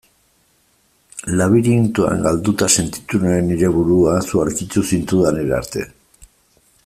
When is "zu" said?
4.31-4.43